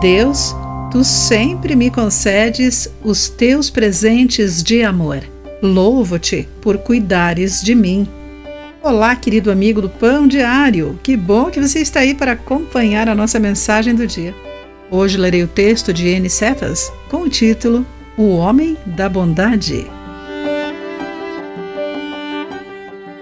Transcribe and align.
Deus, 0.00 0.54
tu 0.92 1.02
sempre 1.02 1.74
me 1.74 1.90
concedes 1.90 2.88
os 3.02 3.28
teus 3.28 3.68
presentes 3.68 4.62
de 4.62 4.84
amor. 4.84 5.24
Louvo-te 5.60 6.48
por 6.60 6.78
cuidares 6.78 7.60
de 7.60 7.74
mim. 7.74 8.06
Olá, 8.80 9.16
querido 9.16 9.50
amigo 9.50 9.82
do 9.82 9.88
Pão 9.88 10.28
Diário. 10.28 10.96
Que 11.02 11.16
bom 11.16 11.50
que 11.50 11.60
você 11.60 11.80
está 11.80 12.00
aí 12.00 12.14
para 12.14 12.32
acompanhar 12.32 13.08
a 13.08 13.14
nossa 13.14 13.40
mensagem 13.40 13.92
do 13.92 14.06
dia. 14.06 14.32
Hoje 14.88 15.16
lerei 15.16 15.42
o 15.42 15.48
texto 15.48 15.92
de 15.92 16.06
N. 16.06 16.30
Setas 16.30 16.92
com 17.10 17.22
o 17.22 17.28
título 17.28 17.84
O 18.16 18.36
Homem 18.36 18.76
da 18.86 19.08
Bondade. 19.08 19.84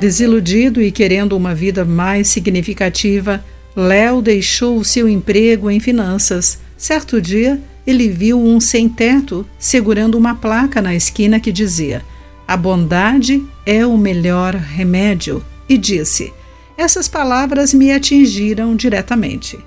Desiludido 0.00 0.82
e 0.82 0.90
querendo 0.90 1.36
uma 1.36 1.54
vida 1.54 1.84
mais 1.84 2.26
significativa, 2.26 3.44
Léo 3.76 4.20
deixou 4.20 4.76
o 4.76 4.84
seu 4.84 5.08
emprego 5.08 5.70
em 5.70 5.78
finanças. 5.78 6.63
Certo 6.76 7.20
dia, 7.20 7.60
ele 7.86 8.08
viu 8.08 8.40
um 8.40 8.60
sem-teto 8.60 9.46
segurando 9.58 10.16
uma 10.16 10.34
placa 10.34 10.80
na 10.80 10.94
esquina 10.94 11.38
que 11.38 11.52
dizia: 11.52 12.02
A 12.46 12.56
bondade 12.56 13.44
é 13.64 13.86
o 13.86 13.96
melhor 13.96 14.54
remédio. 14.54 15.44
E 15.68 15.78
disse: 15.78 16.32
Essas 16.76 17.08
palavras 17.08 17.72
me 17.72 17.92
atingiram 17.92 18.74
diretamente. 18.74 19.58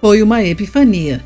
Foi 0.00 0.22
uma 0.22 0.42
epifania. 0.42 1.24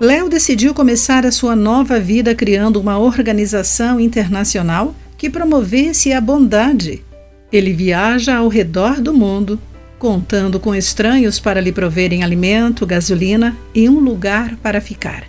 Léo 0.00 0.28
decidiu 0.28 0.72
começar 0.72 1.26
a 1.26 1.32
sua 1.32 1.54
nova 1.54 2.00
vida 2.00 2.34
criando 2.34 2.80
uma 2.80 2.98
organização 2.98 4.00
internacional 4.00 4.94
que 5.16 5.28
promovesse 5.28 6.12
a 6.12 6.20
bondade. 6.20 7.04
Ele 7.52 7.72
viaja 7.72 8.36
ao 8.36 8.48
redor 8.48 9.00
do 9.00 9.12
mundo 9.12 9.60
contando 10.00 10.58
com 10.58 10.74
estranhos 10.74 11.38
para 11.38 11.60
lhe 11.60 11.70
proverem 11.70 12.24
alimento, 12.24 12.86
gasolina 12.86 13.54
e 13.74 13.86
um 13.86 14.00
lugar 14.00 14.56
para 14.56 14.80
ficar. 14.80 15.24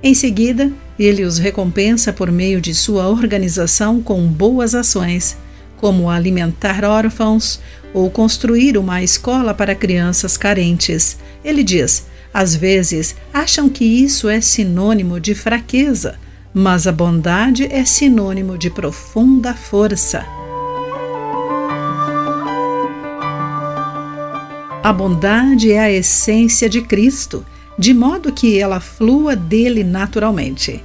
Em 0.00 0.14
seguida, 0.14 0.72
ele 0.96 1.24
os 1.24 1.38
recompensa 1.38 2.12
por 2.12 2.30
meio 2.30 2.60
de 2.60 2.72
sua 2.72 3.08
organização 3.08 4.00
com 4.00 4.24
boas 4.28 4.76
ações, 4.76 5.36
como 5.76 6.08
alimentar 6.08 6.84
órfãos 6.84 7.58
ou 7.92 8.08
construir 8.10 8.78
uma 8.78 9.02
escola 9.02 9.52
para 9.52 9.74
crianças 9.74 10.36
carentes. 10.36 11.18
Ele 11.44 11.64
diz: 11.64 12.06
às 12.32 12.54
vezes 12.54 13.16
acham 13.34 13.68
que 13.68 13.84
isso 13.84 14.28
é 14.28 14.40
sinônimo 14.40 15.18
de 15.18 15.34
fraqueza, 15.34 16.14
mas 16.54 16.86
a 16.86 16.92
bondade 16.92 17.66
é 17.72 17.84
sinônimo 17.84 18.56
de 18.56 18.70
profunda 18.70 19.52
força. 19.52 20.24
A 24.82 24.92
bondade 24.92 25.70
é 25.70 25.78
a 25.78 25.92
essência 25.92 26.68
de 26.68 26.82
Cristo, 26.82 27.46
de 27.78 27.94
modo 27.94 28.32
que 28.32 28.58
ela 28.58 28.80
flua 28.80 29.36
dele 29.36 29.84
naturalmente. 29.84 30.82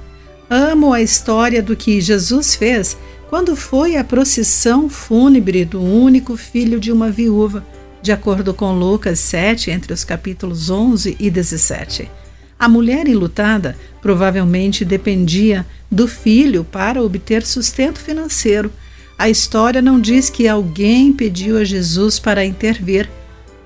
Amo 0.48 0.92
a 0.92 1.02
história 1.02 1.60
do 1.60 1.74
que 1.74 2.00
Jesus 2.00 2.54
fez 2.54 2.96
quando 3.28 3.56
foi 3.56 3.96
à 3.96 4.04
procissão 4.04 4.88
fúnebre 4.88 5.64
do 5.64 5.82
único 5.82 6.36
filho 6.36 6.78
de 6.78 6.92
uma 6.92 7.10
viúva, 7.10 7.66
de 8.00 8.12
acordo 8.12 8.54
com 8.54 8.72
Lucas 8.72 9.18
7, 9.18 9.72
entre 9.72 9.92
os 9.92 10.04
capítulos 10.04 10.70
11 10.70 11.16
e 11.18 11.28
17. 11.28 12.08
A 12.56 12.68
mulher 12.68 13.08
enlutada 13.08 13.76
provavelmente 14.00 14.84
dependia 14.84 15.66
do 15.90 16.06
filho 16.06 16.62
para 16.62 17.02
obter 17.02 17.44
sustento 17.44 17.98
financeiro. 17.98 18.72
A 19.18 19.28
história 19.28 19.82
não 19.82 20.00
diz 20.00 20.30
que 20.30 20.46
alguém 20.46 21.12
pediu 21.12 21.58
a 21.58 21.64
Jesus 21.64 22.20
para 22.20 22.44
intervir, 22.44 23.10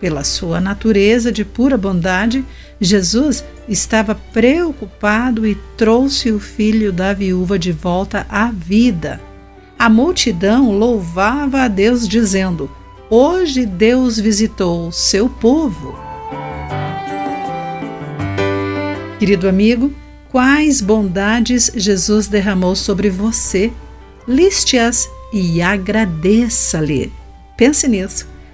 pela 0.03 0.25
sua 0.25 0.61
natureza 0.61 1.31
de 1.31 1.45
pura 1.45 1.79
bondade, 1.79 2.45
Jesus 2.81 3.45
estava 3.69 4.17
preocupado 4.17 5.47
e 5.47 5.55
trouxe 5.77 6.33
o 6.33 6.41
filho 6.41 6.93
da 6.93 7.13
viúva 7.13 7.57
de 7.57 7.71
volta 7.71 8.27
à 8.29 8.51
vida. 8.51 9.21
A 9.79 9.89
multidão 9.89 10.77
louvava 10.77 11.61
a 11.61 11.69
Deus, 11.69 12.09
dizendo: 12.09 12.69
Hoje 13.09 13.65
Deus 13.65 14.19
visitou 14.19 14.91
seu 14.91 15.29
povo. 15.29 15.97
Querido 19.21 19.49
amigo, 19.49 19.95
quais 20.33 20.81
bondades 20.81 21.71
Jesus 21.77 22.27
derramou 22.27 22.75
sobre 22.75 23.09
você? 23.09 23.73
Liste-as 24.27 25.09
e 25.33 25.63
agradeça-lhe. 25.63 27.13
Pense 27.57 27.87
nisso. 27.87 28.32